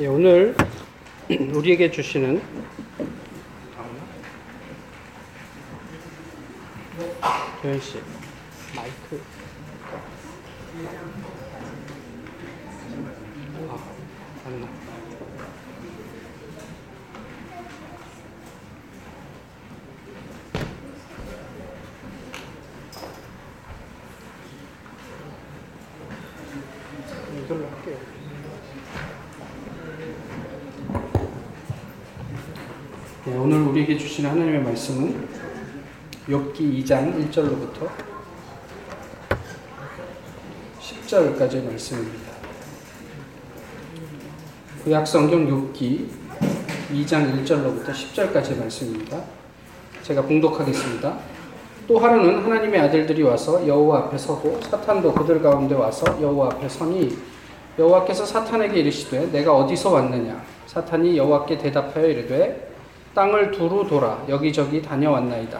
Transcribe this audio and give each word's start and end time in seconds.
예, 0.00 0.06
오늘 0.06 0.56
우리에게 1.28 1.90
주시는 1.90 2.40
도현 7.60 7.78
씨 7.82 8.00
마이크 8.74 9.22
아, 13.68 13.78
안 14.46 14.60
나. 14.62 14.66
이걸로 27.44 27.66
할게요. 27.68 27.98
네, 33.30 33.36
오늘 33.36 33.62
우리에게 33.62 33.96
주신 33.96 34.26
하나님의 34.26 34.60
말씀은 34.60 35.28
욥기 36.28 36.82
2장 36.82 37.30
1절로부터 37.30 37.88
10절까지의 40.80 41.64
말씀입니다. 41.64 42.32
구약 44.82 45.06
성경 45.06 45.46
욥기 45.46 46.06
2장 46.92 47.44
1절로부터 47.44 47.92
10절까지의 47.92 48.58
말씀입니다. 48.58 49.22
제가 50.02 50.22
봉독하겠습니다. 50.22 51.16
또 51.86 52.00
하루는 52.00 52.42
하나님의 52.42 52.80
아들들이 52.80 53.22
와서 53.22 53.64
여호와 53.64 53.98
앞에 54.06 54.18
서고 54.18 54.60
사탄도 54.60 55.14
그들 55.14 55.40
가운데 55.40 55.76
와서 55.76 56.04
여호와 56.20 56.54
앞에 56.54 56.68
서니 56.68 57.16
여호와께서 57.78 58.26
사탄에게 58.26 58.80
이르시되 58.80 59.30
내가 59.30 59.56
어디서 59.56 59.92
왔느냐 59.92 60.42
사탄이 60.66 61.16
여호와께 61.16 61.58
대답하여 61.58 62.08
이르되 62.08 62.69
땅을 63.14 63.50
두루 63.50 63.86
돌아 63.88 64.22
여기저기 64.28 64.80
다녀왔나이다 64.82 65.58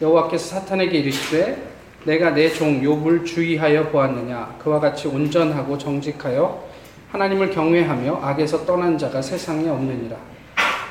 여호와께서 0.00 0.60
사탄에게 0.60 0.98
이르시되 0.98 1.76
내가 2.04 2.30
내 2.30 2.48
종 2.50 2.80
욥을 2.80 3.24
주의하여 3.26 3.88
보았느냐 3.88 4.56
그와 4.58 4.78
같이 4.78 5.08
온전하고 5.08 5.76
정직하여 5.76 6.64
하나님을 7.10 7.50
경외하며 7.50 8.20
악에서 8.22 8.64
떠난 8.64 8.96
자가 8.96 9.20
세상에 9.20 9.68
없느니라 9.68 10.16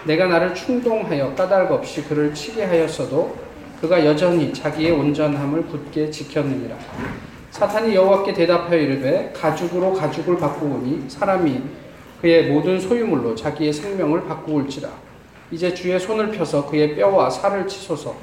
내가 0.06 0.28
나를 0.28 0.54
충동하여 0.54 1.34
까닭 1.34 1.72
없이 1.72 2.04
그를 2.04 2.34
치게 2.34 2.64
하였어도 2.66 3.36
그가 3.82 4.06
여전히 4.06 4.54
자기의 4.54 4.92
온전함을 4.92 5.66
굳게 5.66 6.10
지켰느니라. 6.10 6.76
사탄이 7.52 7.94
여호와께 7.96 8.34
대답하여 8.34 8.78
이르되 8.78 9.34
가죽으로 9.36 9.94
가죽을 9.94 10.38
바꾸오니 10.38 11.06
사람이 11.10 11.62
그의 12.22 12.52
모든 12.52 12.80
소유물로 12.80 13.36
자기의 13.36 13.74
생명을 13.74 14.26
바꾸올지라. 14.26 14.90
이제 15.52 15.74
주의 15.74 16.00
손을 16.00 16.32
펴서 16.32 16.66
그의 16.66 16.96
뼈와 16.96 17.30
살을 17.30 17.68
치소서. 17.68 18.16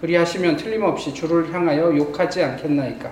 그리하시면 0.00 0.56
틀림없이 0.56 1.14
주를 1.14 1.52
향하여 1.52 1.96
욕하지 1.96 2.42
않겠나이까. 2.42 3.10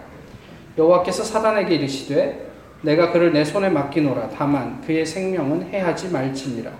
여호와께서 0.77 1.23
사단에게 1.23 1.77
이르시되 1.77 2.51
내가 2.83 3.13
그를 3.13 3.33
내 3.33 3.45
손에 3.45 3.69
맡기노라. 3.69 4.31
다만 4.37 4.81
그의 4.83 5.07
생명은 5.07 5.71
해하지 5.71 6.09
말지니라. 6.09 6.71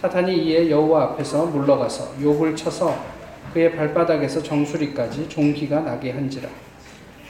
사탄이 0.00 0.36
이에 0.44 0.70
여호와 0.70 1.02
앞에서 1.04 1.46
물러가서 1.46 2.14
욕을 2.22 2.56
쳐서 2.56 2.96
그의 3.52 3.76
발바닥에서 3.76 4.42
정수리까지 4.42 5.28
종기가 5.28 5.80
나게 5.80 6.10
한지라. 6.10 6.48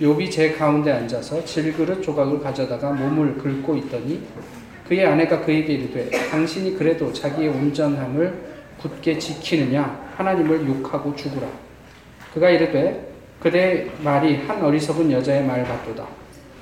욥이 0.01 0.31
제 0.31 0.53
가운데 0.53 0.91
앉아서 0.91 1.45
질그릇 1.45 2.03
조각을 2.03 2.41
가져다가 2.41 2.93
몸을 2.93 3.37
긁고 3.37 3.77
있더니 3.77 4.23
그의 4.89 5.07
아내가 5.07 5.41
그에게 5.43 5.75
이르되 5.75 6.09
당신이 6.31 6.77
그래도 6.77 7.13
자기의 7.13 7.49
온전함을 7.49 8.50
굳게 8.81 9.19
지키느냐 9.19 10.13
하나님을 10.17 10.67
욕하고 10.69 11.15
죽으라. 11.15 11.47
그가 12.35 12.51
이르되 12.51 13.13
그대 13.41 13.91
말이 14.03 14.37
한 14.47 14.63
어리석은 14.63 15.11
여자의 15.13 15.45
말 15.45 15.65
같도다. 15.65 16.07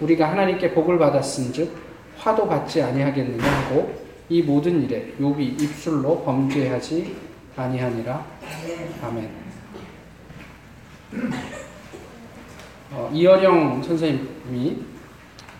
우리가 0.00 0.30
하나님께 0.30 0.72
복을 0.74 0.98
받았은즉 0.98 1.76
화도 2.16 2.48
받지 2.48 2.82
아니하겠느냐 2.82 3.44
하고 3.44 3.94
이 4.28 4.42
모든 4.42 4.82
일에 4.82 5.12
욥이 5.20 5.60
입술로 5.62 6.22
범죄하지 6.24 7.16
아니하니라. 7.56 8.24
아멘. 9.02 9.30
어, 12.90 13.10
이어령 13.12 13.82
선생님이 13.82 14.82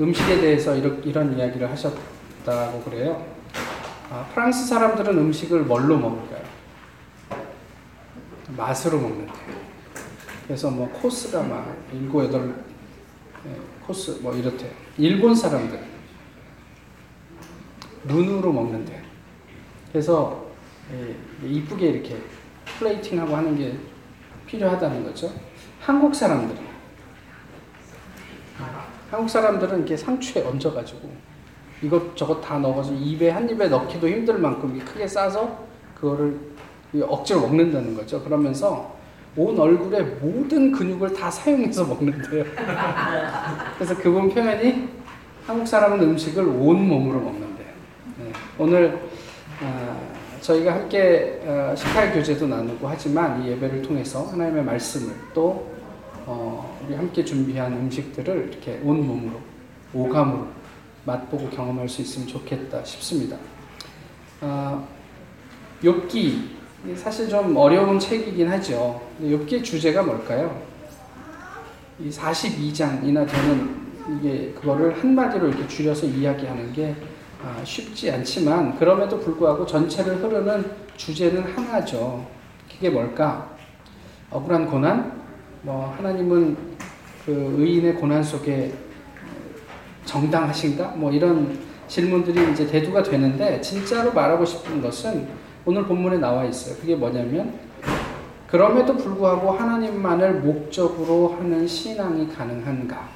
음식에 0.00 0.40
대해서 0.40 0.74
이런, 0.76 1.02
이런 1.04 1.36
이야기를 1.36 1.70
하셨다고 1.70 2.82
그래요. 2.82 3.24
아, 4.10 4.24
프랑스 4.32 4.66
사람들은 4.66 5.18
음식을 5.18 5.62
뭘로 5.62 5.98
먹을까요? 5.98 6.47
맛으로 8.58 8.98
먹는데. 8.98 9.32
그래서 10.46 10.70
뭐 10.70 10.88
코스가 10.88 11.42
막 11.44 11.76
일곱 11.92 12.24
여덟 12.24 12.48
네, 13.44 13.56
코스 13.86 14.18
뭐 14.20 14.34
이렇대요. 14.34 14.70
일본 14.98 15.34
사람들 15.34 15.80
눈으로 18.04 18.52
먹는데. 18.52 19.02
그래서 19.92 20.46
예, 20.92 21.14
이쁘게 21.46 21.86
이렇게 21.86 22.16
플레이팅하고 22.78 23.36
하는 23.36 23.56
게 23.56 23.78
필요하다는 24.46 25.04
거죠. 25.04 25.32
한국 25.80 26.14
사람들 26.14 26.68
한국 29.10 29.30
사람들은 29.30 29.78
이렇게 29.78 29.96
상추에 29.96 30.44
얹어가지고 30.44 31.10
이것저것 31.82 32.40
다 32.40 32.58
넣어서 32.58 32.92
입에 32.92 33.30
한 33.30 33.48
입에 33.48 33.68
넣기도 33.68 34.08
힘들 34.08 34.38
만큼 34.38 34.78
크게 34.84 35.06
싸서 35.06 35.66
그거를 35.94 36.38
억지로 37.00 37.40
먹는다는 37.40 37.94
거죠. 37.94 38.22
그러면서 38.22 38.96
온 39.36 39.58
얼굴의 39.58 40.04
모든 40.20 40.72
근육을 40.72 41.12
다 41.12 41.30
사용해서 41.30 41.84
먹는데요. 41.84 42.44
그래서 43.76 43.96
그분 43.96 44.28
표현이 44.30 44.88
한국 45.46 45.66
사람은 45.66 46.00
음식을 46.00 46.44
온 46.44 46.88
몸으로 46.88 47.20
먹는데요. 47.20 47.68
네. 48.18 48.32
오늘 48.58 49.00
어, 49.62 50.08
저희가 50.40 50.74
함께 50.74 51.40
어, 51.44 51.74
식할 51.76 52.12
교제도 52.12 52.46
나누고 52.46 52.88
하지만 52.88 53.42
이 53.42 53.50
예배를 53.50 53.82
통해서 53.82 54.24
하나님의 54.26 54.64
말씀을 54.64 55.14
또 55.34 55.70
어, 56.26 56.78
우리 56.84 56.94
함께 56.94 57.24
준비한 57.24 57.72
음식들을 57.72 58.50
이렇게 58.50 58.80
온 58.82 59.06
몸으로 59.06 59.40
오감으로 59.94 60.48
맛보고 61.04 61.48
경험할 61.50 61.88
수 61.88 62.02
있으면 62.02 62.28
좋겠다 62.28 62.84
싶습니다. 62.84 63.36
어, 64.40 64.86
욥기 65.82 66.57
사실 66.94 67.28
좀 67.28 67.56
어려운 67.56 67.98
책이긴 67.98 68.48
하죠. 68.48 69.00
욥기의 69.20 69.64
주제가 69.64 70.02
뭘까요? 70.02 70.62
이 71.98 72.08
42장이나 72.08 73.26
되는 73.28 73.88
이게 74.16 74.52
그거를 74.52 74.96
한마디로 75.02 75.48
이렇게 75.48 75.66
줄여서 75.66 76.06
이야기하는 76.06 76.72
게 76.72 76.94
아, 77.44 77.60
쉽지 77.64 78.10
않지만 78.10 78.78
그럼에도 78.78 79.18
불구하고 79.18 79.66
전체를 79.66 80.22
흐르는 80.22 80.70
주제는 80.96 81.42
하나죠. 81.42 82.26
그게 82.72 82.90
뭘까? 82.90 83.50
억울한 84.30 84.66
고난? 84.66 85.20
뭐 85.62 85.92
하나님은 85.96 86.56
그 87.26 87.56
의인의 87.58 87.96
고난 87.96 88.22
속에 88.22 88.72
정당하신가? 90.04 90.94
뭐 90.96 91.10
이런 91.10 91.58
질문들이 91.88 92.52
이제 92.52 92.66
대두가 92.66 93.02
되는데 93.02 93.60
진짜로 93.60 94.12
말하고 94.12 94.44
싶은 94.44 94.80
것은 94.80 95.26
오늘 95.68 95.84
본문에 95.84 96.16
나와 96.16 96.46
있어요. 96.46 96.76
그게 96.76 96.96
뭐냐면 96.96 97.52
그럼에도 98.46 98.96
불구하고 98.96 99.50
하나님만을 99.50 100.40
목적으로 100.40 101.36
하는 101.38 101.68
신앙이 101.68 102.26
가능한가? 102.26 103.06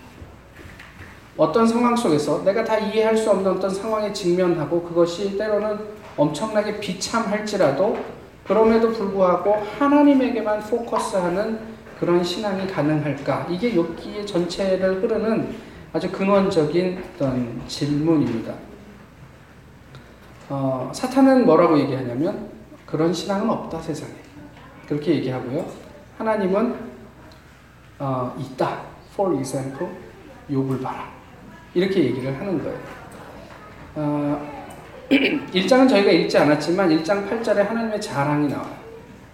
어떤 1.39 1.67
상황 1.67 1.97
속에서 1.97 2.45
내가 2.45 2.63
다 2.63 2.77
이해할 2.77 3.17
수 3.17 3.31
없는 3.31 3.53
어떤 3.53 3.71
상황에 3.71 4.13
직면하고 4.13 4.83
그것이 4.83 5.39
때로는 5.39 5.78
엄청나게 6.15 6.78
비참할지라도 6.78 7.97
그럼에도 8.47 8.93
불구하고 8.93 9.55
하나님에게만 9.78 10.60
포커스하는 10.60 11.59
그런 11.98 12.22
신앙이 12.22 12.66
가능할까? 12.66 13.47
이게 13.48 13.72
욥기의 13.72 14.27
전체를 14.27 15.03
흐르는 15.03 15.55
아주 15.95 16.13
근원적인 16.13 17.03
어떤 17.15 17.63
질문입니다. 17.66 18.72
어, 20.54 20.91
사탄은 20.93 21.47
뭐라고 21.47 21.78
얘기하냐면 21.78 22.51
그런 22.84 23.10
신앙은 23.10 23.49
없다 23.49 23.81
세상에 23.81 24.13
그렇게 24.87 25.15
얘기하고요. 25.15 25.65
하나님은 26.19 26.75
어, 27.99 28.37
있다. 28.39 28.83
For 29.15 29.34
example, 29.39 29.91
욥을 30.51 30.83
봐라. 30.83 31.10
이렇게 31.72 32.04
얘기를 32.04 32.39
하는 32.39 32.63
거예요. 32.63 32.78
어, 33.95 34.47
1장은 35.09 35.89
저희가 35.89 36.10
읽지 36.10 36.37
않았지만 36.37 36.91
1장 36.91 37.31
8절에 37.31 37.66
하나님의 37.66 37.98
자랑이 37.98 38.48
나와요. 38.48 38.77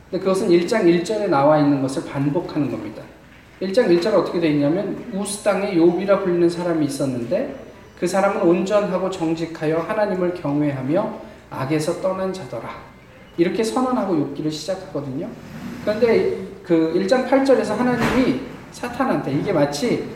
근데 0.08 0.22
그것은 0.22 0.48
1장 0.50 0.84
1절에 0.84 1.28
나와 1.28 1.58
있는 1.58 1.82
것을 1.82 2.04
반복하는 2.04 2.70
겁니다. 2.70 3.02
1장 3.60 3.88
1절에 3.88 4.14
어떻게 4.14 4.38
되어 4.38 4.50
있냐면 4.52 5.10
우스 5.12 5.42
땅에 5.42 5.74
욥이라 5.74 6.22
불리는 6.22 6.48
사람이 6.48 6.86
있었는데 6.86 7.67
그 7.98 8.06
사람은 8.06 8.42
온전하고 8.42 9.10
정직하여 9.10 9.78
하나님을 9.80 10.34
경외하며 10.34 11.20
악에서 11.50 12.00
떠난 12.00 12.32
자더라. 12.32 12.68
이렇게 13.36 13.62
선언하고 13.62 14.14
욥기를 14.14 14.50
시작하거든요. 14.50 15.28
그런데 15.82 16.46
그 16.62 16.92
1장 16.94 17.28
8절에서 17.28 17.76
하나님이 17.76 18.42
사탄한테 18.70 19.32
이게 19.32 19.52
마치 19.52 20.08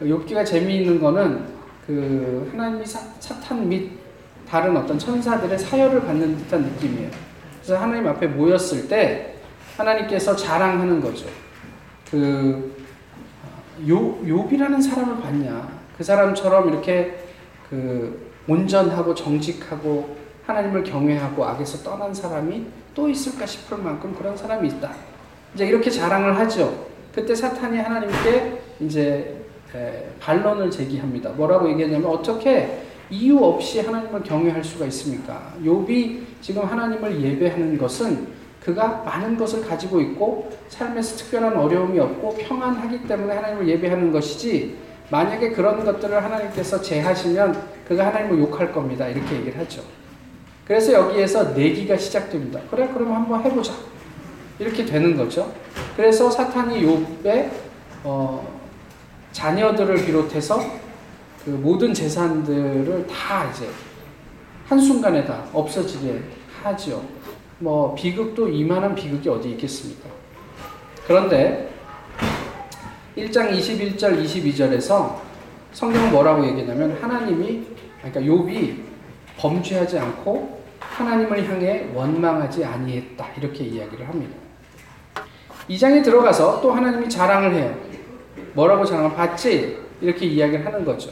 욥기가 0.00 0.44
재미있는 0.44 1.00
거는 1.00 1.46
그 1.86 2.48
하나님이 2.52 2.84
사, 2.84 2.98
사탄 3.20 3.68
및 3.68 3.92
다른 4.48 4.76
어떤 4.76 4.98
천사들의 4.98 5.58
사열을 5.58 6.04
받는 6.04 6.36
듯한 6.36 6.62
느낌이에요. 6.62 7.10
그래서 7.56 7.80
하나님 7.80 8.06
앞에 8.08 8.26
모였을 8.26 8.88
때 8.88 9.36
하나님께서 9.76 10.36
자랑하는 10.36 11.00
거죠. 11.00 11.26
그 12.10 12.74
요, 13.88 14.18
욥이라는 14.22 14.82
사람을 14.82 15.20
봤냐? 15.20 15.83
그 15.96 16.04
사람처럼 16.04 16.68
이렇게 16.68 17.18
그 17.70 18.32
온전하고 18.48 19.14
정직하고 19.14 20.16
하나님을 20.46 20.84
경외하고 20.84 21.44
악에서 21.44 21.82
떠난 21.82 22.12
사람이 22.12 22.66
또 22.94 23.08
있을까 23.08 23.46
싶을 23.46 23.78
만큼 23.78 24.14
그런 24.14 24.36
사람이 24.36 24.68
있다. 24.68 24.92
이제 25.54 25.66
이렇게 25.66 25.90
자랑을 25.90 26.36
하죠. 26.38 26.86
그때 27.14 27.34
사탄이 27.34 27.78
하나님께 27.78 28.60
이제 28.80 29.40
반론을 30.20 30.70
제기합니다. 30.70 31.30
뭐라고 31.30 31.68
얘기하냐면 31.70 32.10
어떻게 32.10 32.82
이유 33.10 33.38
없이 33.38 33.80
하나님을 33.80 34.22
경외할 34.22 34.62
수가 34.62 34.86
있습니까? 34.86 35.52
욥이 35.62 36.22
지금 36.40 36.64
하나님을 36.64 37.22
예배하는 37.22 37.78
것은 37.78 38.28
그가 38.60 39.02
많은 39.04 39.36
것을 39.36 39.66
가지고 39.66 40.00
있고 40.00 40.50
삶에서 40.68 41.16
특별한 41.16 41.56
어려움이 41.56 41.98
없고 41.98 42.36
평안하기 42.36 43.06
때문에 43.06 43.34
하나님을 43.34 43.68
예배하는 43.68 44.10
것이지 44.10 44.76
만약에 45.10 45.50
그런 45.50 45.84
것들을 45.84 46.22
하나님께서 46.22 46.80
제하시면 46.80 47.62
그가 47.86 48.06
하나님을 48.06 48.38
욕할 48.40 48.72
겁니다. 48.72 49.06
이렇게 49.06 49.36
얘기를 49.36 49.58
하죠. 49.60 49.82
그래서 50.66 50.92
여기에서 50.92 51.52
내기가 51.52 51.96
시작됩니다. 51.96 52.60
그래 52.70 52.88
그럼 52.92 53.12
한번 53.12 53.42
해보자. 53.42 53.74
이렇게 54.58 54.84
되는 54.84 55.16
거죠. 55.16 55.52
그래서 55.96 56.30
사탄이 56.30 56.82
욥의 56.82 57.50
어, 58.04 58.60
자녀들을 59.32 60.06
비롯해서 60.06 60.60
그 61.44 61.50
모든 61.50 61.92
재산들을 61.92 63.06
다 63.06 63.50
이제 63.50 63.68
한순간에 64.66 65.24
다 65.24 65.44
없어지게 65.52 66.22
하죠. 66.62 67.04
뭐 67.58 67.94
비극도 67.94 68.48
이만한 68.48 68.94
비극이 68.94 69.28
어디 69.28 69.50
있겠습니까? 69.50 70.08
그런데 71.06 71.73
1장 73.16 73.56
21절 73.56 74.24
22절에서 74.24 75.14
성경은 75.72 76.10
뭐라고 76.10 76.44
얘기하냐면 76.46 76.98
하나님이 77.00 77.62
그러니까 78.02 78.20
욥이 78.20 78.74
범죄하지 79.38 79.98
않고 79.98 80.62
하나님을 80.80 81.48
향해 81.48 81.86
원망하지 81.94 82.64
아니했다 82.64 83.26
이렇게 83.38 83.64
이야기를 83.64 84.08
합니다. 84.08 84.34
2장에 85.70 86.02
들어가서 86.02 86.60
또 86.60 86.72
하나님이 86.72 87.08
자랑을 87.08 87.54
해요. 87.54 87.74
뭐라고 88.54 88.84
자랑을 88.84 89.14
봤지? 89.14 89.78
이렇게 90.00 90.26
이야기를 90.26 90.66
하는 90.66 90.84
거죠. 90.84 91.10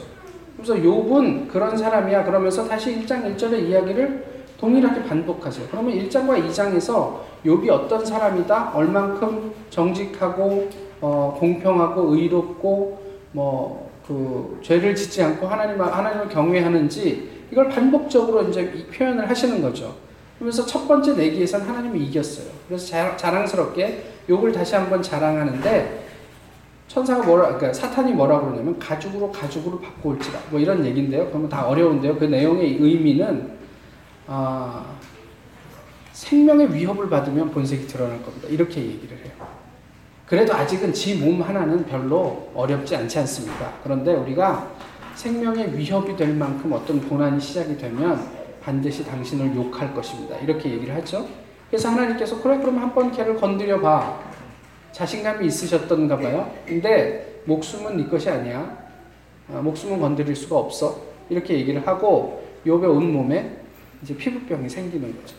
그래서 0.57 0.75
욥은 0.75 1.47
그런 1.47 1.75
사람이야 1.75 2.25
그러면서 2.25 2.67
다시 2.67 2.95
1장 2.97 3.35
1절의 3.35 3.69
이야기를 3.69 4.33
동일하게 4.59 5.03
반복하세요. 5.03 5.67
그러면 5.71 5.97
1장과 5.97 6.45
2장에서 6.47 7.19
욥이 7.45 7.69
어떤 7.69 8.05
사람이다, 8.05 8.71
얼만큼 8.73 9.53
정직하고 9.69 10.69
어, 11.03 11.37
공평하고 11.39 12.15
의롭고 12.15 13.03
뭐 13.33 13.83
그 14.07 14.59
죄를 14.61 14.95
짓지 14.95 15.23
않고 15.23 15.47
하나님 15.47 15.79
하나님을 15.81 16.27
경외하는지 16.27 17.29
이걸 17.51 17.69
반복적으로 17.69 18.43
이제 18.49 18.85
표현을 18.93 19.29
하시는 19.29 19.61
거죠. 19.61 19.95
그러면서 20.35 20.65
첫 20.65 20.87
번째 20.87 21.13
내기에서는 21.13 21.65
하나님이 21.65 22.03
이겼어요. 22.05 22.47
그래서 22.67 22.87
자, 22.87 23.15
자랑스럽게 23.15 24.03
욕을 24.29 24.51
다시 24.51 24.75
한번 24.75 25.01
자랑하는데 25.01 26.03
천사가 26.87 27.23
뭐라 27.23 27.45
그러니까 27.45 27.73
사탄이 27.73 28.11
뭐라 28.13 28.41
그러냐면 28.41 28.77
가죽으로 28.77 29.31
가죽으로 29.31 29.79
바꿔올지라 29.79 30.39
뭐 30.49 30.59
이런 30.59 30.85
얘기인데요. 30.85 31.27
그러면 31.27 31.49
다 31.49 31.67
어려운데요. 31.67 32.17
그 32.17 32.25
내용의 32.25 32.77
의미는 32.79 33.53
아, 34.27 34.85
생명의 36.11 36.73
위협을 36.73 37.09
받으면 37.09 37.51
본색이 37.51 37.87
드러날 37.87 38.21
겁니다. 38.21 38.47
이렇게 38.49 38.81
얘기를 38.81 39.17
해요. 39.17 39.32
그래도 40.25 40.53
아직은 40.53 40.93
지 40.93 41.15
몸 41.19 41.41
하나는 41.41 41.85
별로 41.85 42.49
어렵지 42.55 42.95
않지 42.95 43.19
않습니까? 43.19 43.73
그런데 43.83 44.13
우리가 44.13 44.71
생명의 45.15 45.77
위협이 45.77 46.15
될 46.15 46.33
만큼 46.33 46.71
어떤 46.73 47.07
고난이 47.07 47.39
시작이 47.39 47.77
되면 47.77 48.25
반드시 48.63 49.05
당신을 49.05 49.55
욕할 49.55 49.93
것입니다. 49.93 50.37
이렇게 50.37 50.71
얘기를 50.71 50.95
하죠. 50.95 51.27
그래서 51.69 51.89
하나님께서 51.89 52.41
그래 52.41 52.57
그럼 52.57 52.77
한번 52.79 53.11
걔를 53.11 53.35
건드려 53.35 53.79
봐. 53.81 54.19
자신감이 54.91 55.45
있으셨던가 55.47 56.17
봐요. 56.17 56.51
근데 56.65 57.41
목숨은 57.45 57.97
네 57.97 58.07
것이 58.07 58.29
아니야. 58.29 58.77
아, 59.51 59.59
목숨은 59.59 59.99
건드릴 59.99 60.35
수가 60.35 60.57
없어. 60.57 61.01
이렇게 61.29 61.55
얘기를 61.55 61.85
하고 61.85 62.43
욥의 62.65 62.83
온 62.89 63.11
몸에 63.11 63.57
이제 64.01 64.15
피부병이 64.15 64.69
생기는 64.69 65.13
거죠. 65.19 65.35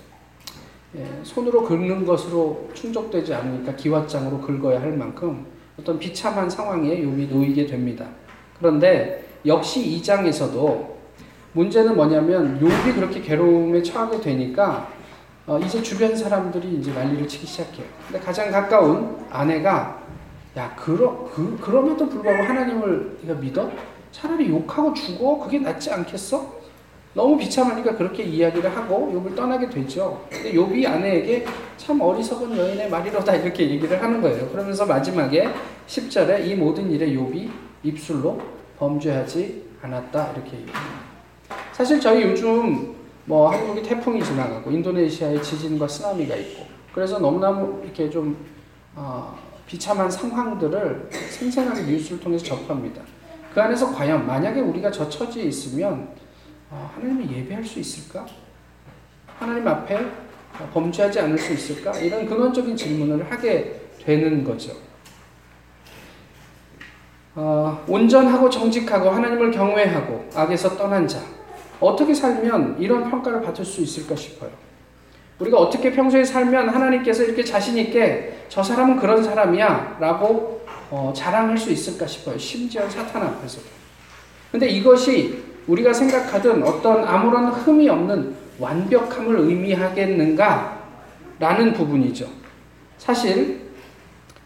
예, 0.97 1.05
손으로 1.25 1.65
긁는 1.65 2.07
것으로 2.07 2.69
충족되지 2.73 3.35
않으니까 3.35 3.75
기왓장으로 3.75 4.41
긁어야 4.41 4.81
할 4.81 4.93
만큼 4.93 5.45
어떤 5.79 5.99
비참한 5.99 6.49
상황에 6.49 7.03
욥이 7.03 7.29
놓이게 7.29 7.67
됩니다. 7.67 8.07
그런데 8.59 9.27
역시 9.45 10.01
2장에서도 10.01 10.95
문제는 11.53 11.97
뭐냐면 11.97 12.61
욥이 12.61 12.95
그렇게 12.95 13.21
괴로움에 13.21 13.83
처하게 13.83 14.21
되니까 14.21 14.89
어, 15.47 15.59
이제 15.59 15.83
주변 15.83 16.15
사람들이 16.17 16.77
이제 16.77 16.93
난리를 16.93 17.27
치기 17.27 17.47
시작해요. 17.47 17.87
근데 18.07 18.25
가장 18.25 18.51
가까운 18.51 19.27
아내가 19.31 20.01
야 20.57 20.75
그러 20.77 21.29
그 21.35 21.59
그럼에도 21.61 22.09
불구하고 22.09 22.45
하나님을 22.45 23.19
네가 23.23 23.41
믿어? 23.41 23.71
차라리 24.13 24.49
욕하고 24.49 24.95
죽어 24.95 25.39
그게 25.41 25.59
낫지 25.59 25.93
않겠어? 25.93 26.64
너무 27.15 27.39
비참하니까 27.39 27.97
그렇게 27.97 28.25
이야기를 28.25 28.77
하고 28.77 29.11
욥을 29.15 29.37
떠나게 29.37 29.71
되죠. 29.71 30.27
근데 30.29 30.53
욥이 30.53 30.87
아내에게 30.87 31.47
참 31.77 32.01
어리석은 32.01 32.57
여인의 32.59 32.91
말이로다 32.91 33.37
이렇게 33.37 33.71
얘기를 33.71 34.03
하는 34.03 34.21
거예요. 34.21 34.49
그러면서 34.49 34.85
마지막에 34.85 35.49
10절에 35.87 36.45
이 36.45 36.57
모든 36.57 36.91
일에 36.91 37.07
욥이 37.07 37.49
입술로 37.85 38.41
범죄하지 38.79 39.63
않았다 39.81 40.33
이렇게 40.33 40.57
얘기합니다. 40.59 41.05
사실 41.73 42.01
저희 42.01 42.23
요즘 42.23 42.95
뭐 43.27 43.49
한국이 43.49 43.83
태풍이 43.83 44.23
지나가고 44.23 44.71
인도네시아에 44.71 45.41
지진과 45.41 45.87
쓰나미가 45.87 46.35
있고 46.35 46.67
그래서 46.93 47.19
너무나 47.21 47.51
이렇게 47.83 48.11
좀 48.11 48.37
어, 48.97 49.37
비참한 49.67 50.11
상황들을 50.11 51.09
생생하게 51.31 51.83
뉴스를 51.83 52.21
통해서 52.21 52.45
접합니다. 52.45 53.03
그 53.53 53.63
안에서 53.63 53.95
과연 53.95 54.27
만약에 54.27 54.61
우리가 54.61 54.91
저 54.91 55.09
처지에 55.09 55.45
있으면 55.45 56.09
어, 56.09 56.24
하나님을 56.95 57.31
예배할 57.31 57.65
수 57.65 57.79
있을까? 57.79 58.27
하나님 59.39 59.67
앞에 59.67 59.99
범죄하지 60.73 61.21
않을 61.21 61.39
수 61.39 61.53
있을까? 61.53 61.97
이런 61.99 62.27
근원적인 62.27 62.77
질문을 62.77 63.31
하게 63.31 63.81
되는 64.05 64.45
거죠. 64.45 64.73
어, 67.35 67.85
온전하고 67.89 68.49
정직하고 68.49 69.11
하나님을 69.11 69.51
경외하고 69.51 70.31
악에서 70.35 70.77
떠난 70.77 71.09
자 71.09 71.21
어떻게 71.81 72.15
살면 72.15 72.77
이런 72.79 73.11
평가를 73.11 73.43
받을 73.43 73.65
수 73.65 73.81
있을까 73.81 74.15
싶어요. 74.15 74.51
우리가 75.41 75.59
어떻게 75.59 75.91
평소에 75.91 76.25
살면 76.25 76.69
하나님께서 76.69 77.25
이렇게 77.25 77.43
자신 77.43 77.77
있게 77.77 78.45
저 78.49 78.63
사람은 78.63 78.97
그런 78.97 79.23
사람이야 79.23 79.99
라고 80.01 80.65
어, 80.91 81.13
자랑할 81.15 81.59
수 81.59 81.73
있을까 81.73 82.07
싶어요. 82.07 82.39
심지어 82.39 82.89
사탄 82.89 83.23
앞에서도. 83.23 83.67
근데 84.53 84.69
이것이 84.69 85.54
우리가 85.67 85.93
생각하던 85.93 86.63
어떤 86.63 87.05
아무런 87.05 87.47
흠이 87.47 87.89
없는 87.89 88.35
완벽함을 88.59 89.39
의미하겠는가? 89.39 90.85
라는 91.39 91.73
부분이죠. 91.73 92.27
사실, 92.99 93.61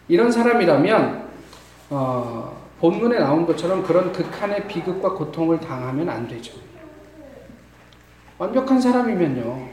이런 0.07 0.31
사람이라면, 0.31 1.23
어, 1.91 2.57
본문에 2.79 3.19
나온 3.19 3.45
것처럼 3.45 3.83
그런 3.83 4.11
극한의 4.11 4.67
비극과 4.67 5.11
고통을 5.11 5.59
당하면 5.59 6.09
안 6.09 6.27
되죠. 6.27 6.53
완벽한 8.37 8.79
사람이면요. 8.79 9.67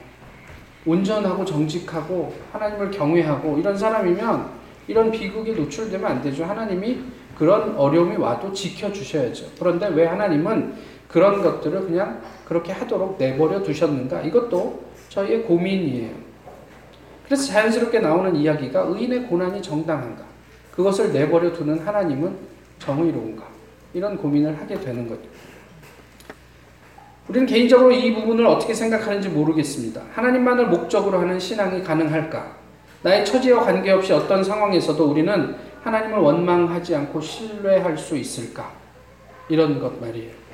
온전하고 0.84 1.44
정직하고 1.44 2.34
하나님을 2.52 2.90
경외하고 2.90 3.58
이런 3.58 3.76
사람이면 3.76 4.50
이런 4.88 5.10
비극에 5.10 5.52
노출되면 5.52 6.04
안 6.04 6.22
되죠. 6.22 6.44
하나님이 6.44 7.00
그런 7.36 7.76
어려움이 7.76 8.16
와도 8.16 8.52
지켜주셔야죠. 8.52 9.46
그런데 9.58 9.88
왜 9.88 10.06
하나님은 10.06 10.74
그런 11.08 11.42
것들을 11.42 11.86
그냥 11.86 12.20
그렇게 12.44 12.72
하도록 12.72 13.16
내버려 13.18 13.62
두셨는가? 13.62 14.22
이것도 14.22 14.84
저희의 15.08 15.42
고민이에요. 15.44 16.14
그래서 17.24 17.44
자연스럽게 17.52 18.00
나오는 18.00 18.34
이야기가 18.36 18.80
의인의 18.88 19.26
고난이 19.26 19.62
정당한가? 19.62 20.24
그것을 20.72 21.12
내버려 21.12 21.52
두는 21.52 21.80
하나님은 21.80 22.36
정의로운가? 22.78 23.44
이런 23.94 24.16
고민을 24.16 24.58
하게 24.60 24.78
되는 24.78 25.08
거죠. 25.08 25.22
우리는 27.28 27.46
개인적으로 27.46 27.90
이 27.90 28.14
부분을 28.14 28.46
어떻게 28.46 28.72
생각하는지 28.72 29.28
모르겠습니다. 29.30 30.02
하나님만을 30.12 30.68
목적으로 30.68 31.18
하는 31.18 31.40
신앙이 31.40 31.82
가능할까? 31.82 32.56
나의 33.02 33.24
처지와 33.24 33.64
관계없이 33.64 34.12
어떤 34.12 34.44
상황에서도 34.44 35.04
우리는 35.04 35.56
하나님을 35.82 36.18
원망하지 36.18 36.94
않고 36.94 37.20
신뢰할 37.20 37.96
수 37.96 38.16
있을까? 38.16 38.70
이런 39.48 39.80
것 39.80 40.00
말이에요. 40.00 40.45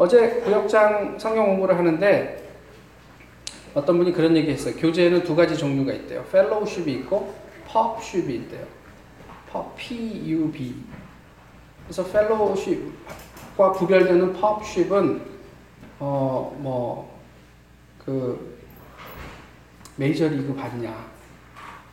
어제 0.00 0.40
구역장 0.40 1.18
성경 1.18 1.44
공부를 1.44 1.76
하는데 1.76 2.42
어떤 3.74 3.98
분이 3.98 4.12
그런 4.12 4.34
얘기 4.34 4.50
했어요. 4.50 4.74
교제에는 4.78 5.24
두 5.24 5.36
가지 5.36 5.54
종류가 5.54 5.92
있대요. 5.92 6.24
펠로우십이 6.32 6.90
있고 7.00 7.34
펍십이 7.68 8.34
있대요. 8.36 8.64
펍, 9.52 9.76
P-U-B. 9.76 10.74
그래서 11.84 12.02
펠로우십과 12.06 13.72
구별되는 13.72 14.32
펍십은 14.32 15.20
어, 15.98 16.56
뭐, 16.60 17.20
그, 18.02 18.56
메이저리그 19.96 20.54
봤냐, 20.54 20.96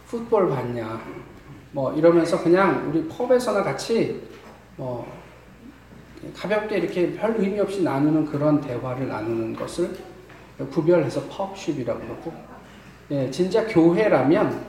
풋볼 0.07 0.49
봤냐, 0.49 1.01
뭐, 1.73 1.91
이러면서 1.91 2.41
그냥 2.41 2.89
우리 2.89 3.05
펍에서나 3.09 3.63
같이, 3.63 4.25
뭐, 4.77 5.05
가볍게 6.35 6.77
이렇게 6.77 7.13
별 7.13 7.35
의미 7.37 7.59
없이 7.59 7.83
나누는 7.83 8.25
그런 8.25 8.61
대화를 8.61 9.07
나누는 9.07 9.55
것을 9.55 9.89
구별해서 10.71 11.23
펍십이라고 11.29 11.99
그러고, 11.99 12.33
예, 13.11 13.29
진짜 13.29 13.65
교회라면 13.67 14.59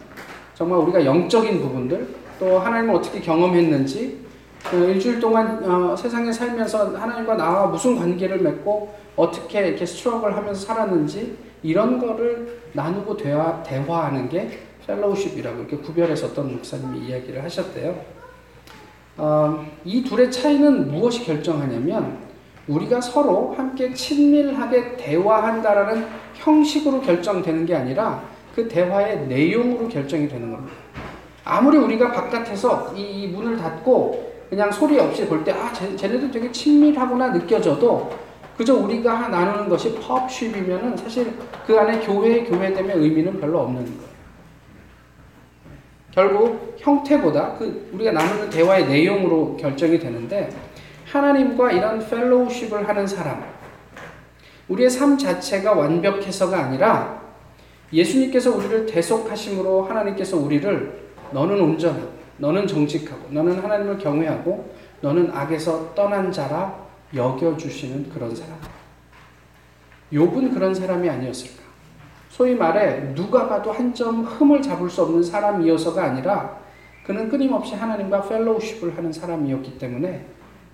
정말 0.54 0.78
우리가 0.80 1.04
영적인 1.04 1.60
부분들, 1.60 2.08
또 2.38 2.58
하나님을 2.58 2.94
어떻게 2.94 3.20
경험했는지, 3.20 4.26
그 4.70 4.76
일주일 4.76 5.20
동안 5.20 5.64
어, 5.64 5.96
세상에 5.96 6.32
살면서 6.32 6.96
하나님과 6.96 7.36
나와 7.36 7.66
무슨 7.66 7.96
관계를 7.96 8.38
맺고 8.38 8.94
어떻게 9.16 9.68
이렇게 9.68 9.86
struggle을 9.86 10.36
하면서 10.36 10.66
살았는지 10.66 11.36
이런 11.62 11.98
거를 11.98 12.60
나누고 12.72 13.16
대화, 13.16 13.62
대화하는 13.62 14.28
게 14.28 14.58
fellowship이라고 14.86 15.60
이렇게 15.60 15.76
구별해서 15.78 16.28
어떤 16.28 16.52
목사님이 16.52 17.06
이야기를 17.06 17.42
하셨대요. 17.42 18.17
어, 19.18 19.66
이 19.84 20.04
둘의 20.04 20.30
차이는 20.30 20.92
무엇이 20.92 21.24
결정하냐면 21.24 22.18
우리가 22.68 23.00
서로 23.00 23.52
함께 23.56 23.92
친밀하게 23.92 24.96
대화한다라는 24.96 26.06
형식으로 26.34 27.00
결정되는 27.00 27.66
게 27.66 27.74
아니라 27.74 28.22
그 28.54 28.68
대화의 28.68 29.26
내용으로 29.26 29.88
결정이 29.88 30.28
되는 30.28 30.52
겁니다. 30.52 30.72
아무리 31.44 31.78
우리가 31.78 32.12
바깥에서 32.12 32.92
이 32.94 33.28
문을 33.28 33.56
닫고 33.56 34.28
그냥 34.50 34.70
소리 34.70 34.98
없이 34.98 35.26
볼 35.26 35.44
때, 35.44 35.52
아, 35.52 35.72
쟤, 35.72 35.94
쟤네들 35.96 36.30
되게 36.30 36.50
친밀하구나 36.52 37.32
느껴져도 37.32 38.10
그저 38.56 38.74
우리가 38.74 39.28
나누는 39.28 39.68
것이 39.68 39.94
펍쉽이면은 40.00 40.96
사실 40.96 41.32
그 41.66 41.78
안에 41.78 42.00
교회, 42.00 42.44
교회됨의 42.44 42.96
의미는 42.96 43.40
별로 43.40 43.60
없는 43.60 43.84
거예요. 43.84 44.17
결국 46.12 46.76
형태보다 46.78 47.54
그 47.54 47.90
우리가 47.92 48.12
나누는 48.12 48.50
대화의 48.50 48.86
내용으로 48.86 49.56
결정이 49.56 49.98
되는데 49.98 50.48
하나님과 51.06 51.72
이런 51.72 51.98
펠로우십을 51.98 52.88
하는 52.88 53.06
사람, 53.06 53.44
우리의 54.68 54.90
삶 54.90 55.16
자체가 55.16 55.72
완벽해서가 55.72 56.58
아니라 56.58 57.22
예수님께서 57.92 58.54
우리를 58.54 58.86
대속하심으로 58.86 59.84
하나님께서 59.84 60.36
우리를 60.36 61.08
너는 61.30 61.60
온전하고 61.60 62.18
너는 62.38 62.66
정직하고 62.66 63.30
너는 63.30 63.58
하나님을 63.62 63.98
경외하고 63.98 64.74
너는 65.00 65.30
악에서 65.32 65.94
떠난 65.94 66.30
자라 66.30 66.86
여겨주시는 67.14 68.10
그런 68.10 68.34
사람. 68.34 68.58
욥은 70.12 70.54
그런 70.54 70.74
사람이 70.74 71.08
아니었을까? 71.08 71.67
소위 72.28 72.54
말해 72.54 73.14
누가 73.14 73.48
봐도 73.48 73.72
한 73.72 73.92
점 73.94 74.22
흠을 74.22 74.62
잡을 74.62 74.88
수 74.88 75.02
없는 75.02 75.22
사람이어서가 75.22 76.02
아니라 76.04 76.58
그는 77.04 77.28
끊임없이 77.28 77.74
하나님과 77.74 78.22
펠로우십을 78.22 78.96
하는 78.96 79.12
사람이었기 79.12 79.78
때문에 79.78 80.26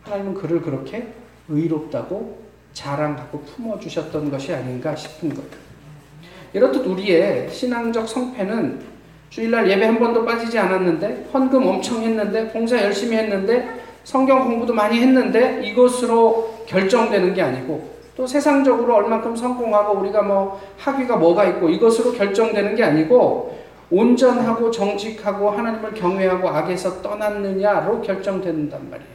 하나님은 0.02 0.34
그를 0.34 0.60
그렇게 0.60 1.08
의롭다고 1.48 2.42
자랑하고 2.72 3.40
품어주셨던 3.40 4.30
것이 4.30 4.52
아닌가 4.52 4.96
싶은 4.96 5.28
거예요. 5.30 5.48
이렇듯 6.52 6.84
우리의 6.86 7.48
신앙적 7.50 8.08
성패는 8.08 8.80
주일날 9.30 9.70
예배 9.70 9.86
한 9.86 9.98
번도 9.98 10.24
빠지지 10.24 10.58
않았는데 10.58 11.30
헌금 11.32 11.66
엄청 11.66 12.02
했는데 12.02 12.52
봉사 12.52 12.80
열심히 12.82 13.16
했는데 13.16 13.80
성경 14.04 14.44
공부도 14.44 14.74
많이 14.74 15.00
했는데 15.00 15.64
이것으로 15.64 16.64
결정되는 16.66 17.32
게 17.34 17.42
아니고 17.42 17.93
또 18.16 18.26
세상적으로 18.26 18.94
얼만큼 18.96 19.34
성공하고 19.34 19.98
우리가 19.98 20.22
뭐 20.22 20.60
학위가 20.78 21.16
뭐가 21.16 21.44
있고 21.46 21.68
이것으로 21.68 22.12
결정되는 22.12 22.76
게 22.76 22.84
아니고 22.84 23.58
온전하고 23.90 24.70
정직하고 24.70 25.50
하나님을 25.50 25.94
경외하고 25.94 26.48
악에서 26.48 27.02
떠났느냐로 27.02 28.00
결정된단 28.00 28.90
말이에요. 28.90 29.14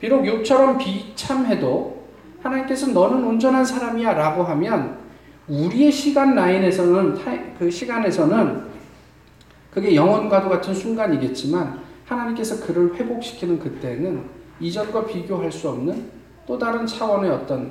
비록 0.00 0.26
욕처럼 0.26 0.78
비참해도 0.78 1.98
하나님께서 2.42 2.88
너는 2.88 3.24
온전한 3.24 3.64
사람이야 3.64 4.14
라고 4.14 4.42
하면 4.44 4.98
우리의 5.48 5.90
시간 5.90 6.34
라인에서는 6.34 7.18
그 7.58 7.70
시간에서는 7.70 8.68
그게 9.70 9.94
영원과도 9.94 10.48
같은 10.48 10.74
순간이겠지만 10.74 11.80
하나님께서 12.06 12.64
그를 12.64 12.94
회복시키는 12.94 13.58
그때는 13.58 14.24
이전과 14.60 15.06
비교할 15.06 15.52
수 15.52 15.68
없는 15.68 16.10
또 16.46 16.58
다른 16.58 16.86
차원의 16.86 17.30
어떤 17.30 17.70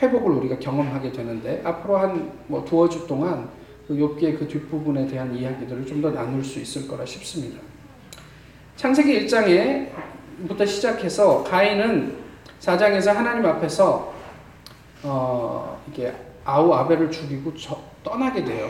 회복을 0.00 0.32
우리가 0.32 0.58
경험하게 0.58 1.12
되는데 1.12 1.62
앞으로 1.64 1.96
한 1.98 2.30
뭐 2.48 2.64
두어 2.64 2.88
주 2.88 3.06
동안 3.06 3.48
그 3.88 3.94
욥기의 3.94 4.38
그 4.38 4.46
뒷부분에 4.48 5.06
대한 5.06 5.34
이야기들을 5.34 5.86
좀 5.86 6.02
더 6.02 6.10
나눌 6.10 6.42
수 6.44 6.58
있을 6.60 6.86
거라 6.88 7.04
싶습니다. 7.06 7.60
창세기 8.76 9.26
1장에부터 9.26 10.66
시작해서 10.66 11.42
가인은 11.44 12.16
4장에서 12.60 13.12
하나님 13.14 13.46
앞에서 13.46 14.12
어 15.02 15.80
이게 15.88 16.12
아우 16.44 16.72
아벨을 16.72 17.10
죽이고 17.10 17.54
저, 17.56 17.78
떠나게 18.02 18.44
돼요. 18.44 18.68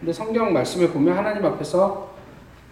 근데 0.00 0.12
성경 0.12 0.52
말씀에 0.52 0.88
보면 0.88 1.16
하나님 1.16 1.44
앞에서 1.44 2.10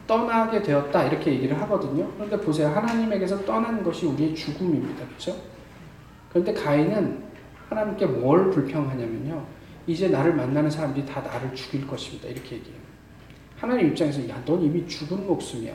떠나게 0.07 0.63
되었다 0.63 1.05
이렇게 1.05 1.33
얘기를 1.33 1.61
하거든요. 1.63 2.11
그런데 2.17 2.37
보세요. 2.41 2.69
하나님에게서 2.69 3.45
떠난 3.45 3.83
것이 3.85 4.07
우리의 4.07 4.35
죽음입니다. 4.35 5.05
그렇죠? 5.07 5.37
그런데 6.31 6.53
가인은 6.53 7.30
하나님께 7.71 8.05
뭘 8.05 8.51
불평하냐면요. 8.51 9.47
이제 9.87 10.09
나를 10.09 10.35
만나는 10.35 10.69
사람들이 10.69 11.07
다 11.07 11.21
나를 11.21 11.55
죽일 11.55 11.87
것입니다. 11.87 12.29
이렇게 12.29 12.57
얘기해요. 12.57 12.81
하나님 13.57 13.87
입장에서 13.89 14.29
야, 14.29 14.43
넌 14.45 14.61
이미 14.61 14.87
죽은 14.87 15.27
목숨이야. 15.27 15.75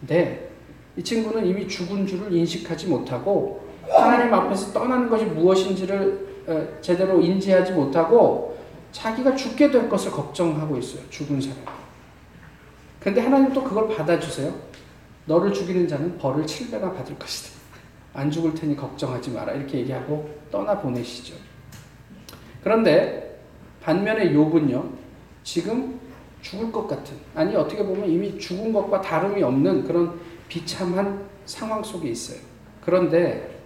근데 0.00 0.50
이 0.96 1.02
친구는 1.02 1.46
이미 1.46 1.66
죽은 1.66 2.06
줄을 2.06 2.32
인식하지 2.32 2.86
못하고 2.88 3.66
하나님 3.88 4.32
앞에서 4.32 4.72
떠나는 4.72 5.08
것이 5.08 5.24
무엇인지를 5.24 6.44
어, 6.46 6.80
제대로 6.82 7.20
인지하지 7.20 7.72
못하고 7.72 8.58
자기가 8.92 9.34
죽게 9.34 9.70
될 9.70 9.88
것을 9.88 10.10
걱정하고 10.10 10.76
있어요. 10.76 11.02
죽은 11.08 11.40
사람. 11.40 11.58
근데 13.00 13.20
하나님 13.20 13.52
또 13.52 13.64
그걸 13.64 13.88
받아주세요. 13.88 14.54
너를 15.26 15.52
죽이는 15.52 15.88
자는 15.88 16.18
벌을 16.18 16.44
7배나 16.44 16.94
받을 16.94 17.18
것이다. 17.18 17.63
안 18.14 18.30
죽을 18.30 18.54
테니 18.54 18.76
걱정하지 18.76 19.32
마라. 19.32 19.52
이렇게 19.52 19.78
얘기하고 19.78 20.30
떠나 20.50 20.78
보내시죠. 20.78 21.34
그런데 22.62 23.40
반면에 23.82 24.32
욥은요. 24.32 24.88
지금 25.42 26.00
죽을 26.40 26.72
것 26.72 26.86
같은 26.86 27.16
아니 27.34 27.54
어떻게 27.56 27.84
보면 27.84 28.08
이미 28.08 28.38
죽은 28.38 28.72
것과 28.72 29.00
다름이 29.00 29.42
없는 29.42 29.84
그런 29.84 30.18
비참한 30.48 31.28
상황 31.44 31.82
속에 31.82 32.08
있어요. 32.10 32.38
그런데 32.82 33.60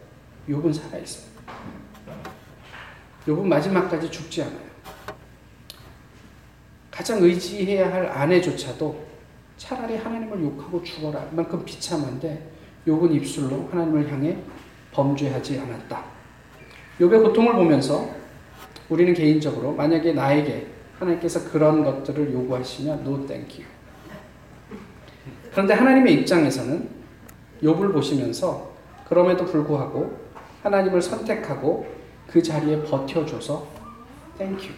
욥은 0.49 0.73
살아 0.73 0.99
있어요. 0.99 1.29
욥은 3.27 3.45
마지막까지 3.45 4.11
죽지 4.11 4.43
않아요. 4.43 4.69
가장 6.91 7.23
의지해야 7.23 7.93
할 7.93 8.07
아내조차도 8.07 9.07
차라리 9.57 9.97
하나님을 9.97 10.43
욕하고 10.43 10.83
죽어라. 10.83 11.29
만큼 11.33 11.65
비참한데 11.65 12.58
욕은 12.89 13.13
입술로 13.13 13.69
하나님을 13.71 14.11
향해 14.11 14.39
범죄하지 14.93 15.61
않았다. 15.61 16.03
욕의 17.01 17.21
고통을 17.21 17.53
보면서 17.53 18.09
우리는 18.89 19.13
개인적으로 19.13 19.73
만약에 19.73 20.15
나에게 20.15 20.67
하나님께서 20.99 21.51
그런 21.51 21.85
것들을 21.85 22.33
요구하시면 22.33 23.01
no 23.01 23.27
thank 23.27 23.63
you. 23.63 23.79
그런데 25.53 25.75
하나님의 25.75 26.15
입장에서는 26.15 26.89
욥을 27.63 27.93
보시면서 27.93 28.73
그럼에도 29.09 29.45
불구하고 29.45 30.19
하나님을 30.63 31.01
선택하고 31.03 31.87
그 32.27 32.43
자리에 32.43 32.83
버텨줘서 32.83 33.67
you. 34.39 34.73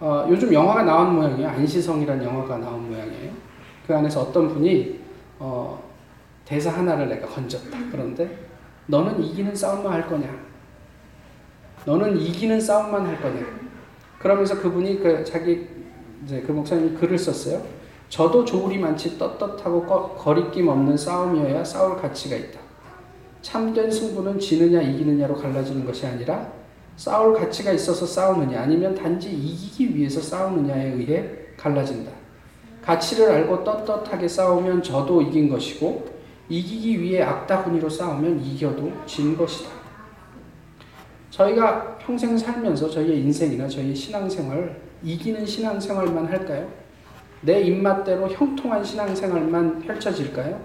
어, 0.00 0.26
요즘 0.28 0.52
영화가 0.52 0.82
나온 0.82 1.14
모양이에요. 1.14 1.48
안시성이라는 1.48 2.24
영화가 2.24 2.58
나온 2.58 2.88
모양이에요. 2.90 3.51
그 3.86 3.94
안에서 3.96 4.20
어떤 4.22 4.48
분이 4.48 5.00
어, 5.38 5.82
대사 6.44 6.70
하나를 6.70 7.08
내가 7.08 7.26
건졌다. 7.26 7.76
그런데 7.90 8.38
너는 8.86 9.22
이기는 9.22 9.54
싸움만 9.54 9.92
할 9.92 10.08
거냐? 10.08 10.28
너는 11.84 12.16
이기는 12.18 12.60
싸움만 12.60 13.06
할 13.06 13.20
거냐? 13.20 13.40
그러면서 14.18 14.60
그분이 14.60 15.00
그 15.00 15.24
자기 15.24 15.66
이제 16.24 16.40
그 16.42 16.52
목사님이 16.52 16.96
글을 16.96 17.18
썼어요. 17.18 17.62
저도 18.08 18.44
조울이 18.44 18.78
많지 18.78 19.18
떳떳하고 19.18 19.86
꺼- 19.86 20.14
거리낌 20.14 20.68
없는 20.68 20.96
싸움이어야 20.96 21.64
싸울 21.64 21.96
가치가 22.00 22.36
있다. 22.36 22.60
참된 23.40 23.90
승부는 23.90 24.38
지느냐 24.38 24.80
이기느냐로 24.82 25.34
갈라지는 25.34 25.84
것이 25.84 26.06
아니라 26.06 26.52
싸울 26.96 27.34
가치가 27.34 27.72
있어서 27.72 28.06
싸우느냐 28.06 28.60
아니면 28.62 28.94
단지 28.94 29.32
이기기 29.32 29.96
위해서 29.96 30.20
싸우느냐에 30.20 30.92
의해 30.92 31.28
갈라진다. 31.56 32.12
가치를 32.82 33.30
알고 33.30 33.64
떳떳하게 33.64 34.26
싸우면 34.28 34.82
저도 34.82 35.22
이긴 35.22 35.48
것이고 35.48 36.04
이기기 36.48 37.00
위해 37.00 37.22
악다구니로 37.22 37.88
싸우면 37.88 38.40
이겨도 38.44 38.92
진 39.06 39.36
것이다. 39.36 39.70
저희가 41.30 41.96
평생 41.98 42.36
살면서 42.36 42.90
저희의 42.90 43.20
인생이나 43.20 43.66
저희의 43.68 43.94
신앙생활 43.94 44.76
이기는 45.02 45.46
신앙생활만 45.46 46.26
할까요? 46.26 46.68
내 47.40 47.60
입맛대로 47.62 48.28
형통한 48.28 48.84
신앙생활만 48.84 49.80
펼쳐질까요? 49.80 50.60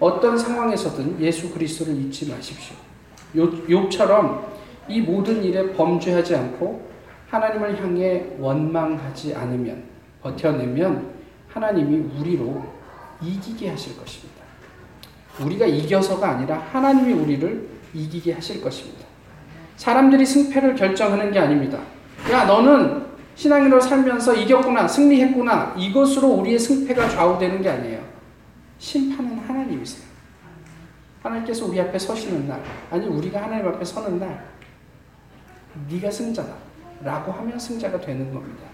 어떤 0.00 0.36
상황에서든 0.36 1.20
예수 1.20 1.52
그리스도를 1.52 1.94
잊지 1.96 2.30
마십시오. 2.30 2.76
욥- 3.34 3.66
욥처럼 3.68 4.42
이 4.88 5.00
모든 5.00 5.42
일에 5.42 5.72
범죄하지 5.72 6.36
않고 6.36 6.82
하나님을 7.30 7.80
향해 7.82 8.26
원망하지 8.38 9.34
않으면 9.34 9.84
버텨내면 10.22 11.13
하나님이 11.54 12.18
우리로 12.18 12.64
이기게 13.22 13.70
하실 13.70 13.96
것입니다. 13.96 14.42
우리가 15.40 15.66
이겨서가 15.66 16.30
아니라 16.30 16.58
하나님이 16.72 17.12
우리를 17.12 17.68
이기게 17.94 18.32
하실 18.32 18.60
것입니다. 18.60 19.04
사람들이 19.76 20.26
승패를 20.26 20.74
결정하는 20.74 21.30
게 21.30 21.38
아닙니다. 21.38 21.78
야, 22.32 22.44
너는 22.44 23.06
신앙인으로 23.36 23.80
살면서 23.80 24.34
이겼구나, 24.34 24.86
승리했구나. 24.88 25.74
이것으로 25.76 26.28
우리의 26.28 26.58
승패가 26.58 27.08
좌우되는 27.08 27.62
게 27.62 27.68
아니에요. 27.68 28.04
심판은 28.78 29.38
하나님이세요. 29.38 30.04
하나님께서 31.22 31.66
우리 31.66 31.80
앞에 31.80 31.98
서시는 31.98 32.48
날, 32.48 32.62
아니 32.90 33.06
우리가 33.06 33.42
하나님 33.42 33.68
앞에 33.68 33.84
서는 33.84 34.18
날, 34.18 34.44
네가 35.88 36.10
승자다. 36.10 36.52
라고 37.02 37.32
하면 37.32 37.58
승자가 37.58 38.00
되는 38.00 38.32
겁니다. 38.32 38.73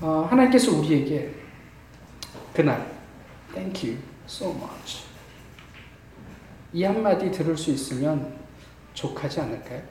어, 0.00 0.26
하나님께서 0.30 0.72
우리에게 0.72 1.32
그날, 2.52 2.90
thank 3.54 3.88
you 3.90 3.98
so 4.28 4.50
much. 4.50 5.04
이 6.72 6.82
한마디 6.84 7.30
들을 7.30 7.56
수 7.56 7.70
있으면 7.70 8.36
족하지 8.94 9.40
않을까요? 9.40 9.82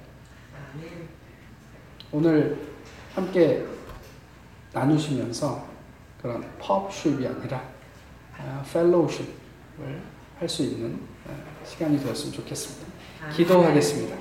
오늘 2.12 2.58
함께 3.14 3.66
나누시면서 4.74 5.66
그런 6.22 6.44
펍쉽이 6.60 7.26
아니라 7.28 7.64
펠로우십을 8.72 10.02
할 10.40 10.50
수 10.50 10.64
있는 10.64 11.00
어, 11.28 11.34
시간이 11.66 11.98
되었으면 12.04 12.34
좋겠습니다. 12.34 12.94
기도하겠습니다. 13.36 14.16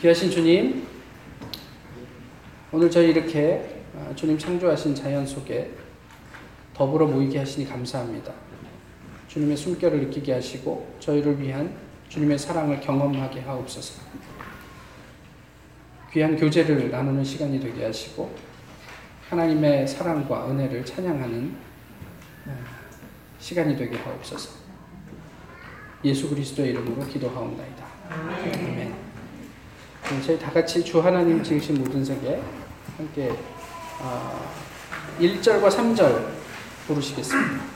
귀하신 0.00 0.30
주님, 0.30 0.86
오늘 2.70 2.88
저희 2.90 3.10
이렇게 3.10 3.68
어, 3.70 3.73
주님 4.14 4.38
창조하신 4.38 4.94
자연 4.94 5.26
속에 5.26 5.72
더불어 6.72 7.06
모이게 7.06 7.38
하시니 7.38 7.68
감사합니다. 7.68 8.32
주님의 9.28 9.56
숨결을 9.56 10.00
느끼게 10.02 10.32
하시고 10.32 10.96
저희를 11.00 11.40
위한 11.40 11.74
주님의 12.08 12.38
사랑을 12.38 12.80
경험하게 12.80 13.40
하옵소서. 13.40 14.02
귀한 16.12 16.36
교제를 16.36 16.90
나누는 16.90 17.24
시간이 17.24 17.58
되게 17.58 17.84
하시고 17.84 18.32
하나님의 19.28 19.88
사랑과 19.88 20.48
은혜를 20.48 20.84
찬양하는 20.84 21.56
어, 22.46 22.56
시간이 23.40 23.76
되게 23.76 23.96
하옵소서. 23.96 24.64
예수 26.04 26.28
그리스도의 26.28 26.70
이름으로 26.70 27.04
기도하옵나이다. 27.06 27.84
아멘. 28.10 28.94
그럼 30.04 30.22
저희 30.22 30.38
다 30.38 30.52
같이 30.52 30.84
주 30.84 31.00
하나님 31.00 31.42
지으신 31.42 31.78
모든 31.78 32.04
세계 32.04 32.40
함께 32.96 33.30
어, 33.30 33.53
1절과 35.20 35.70
3절 35.70 36.26
부르시겠습니다. 36.86 37.73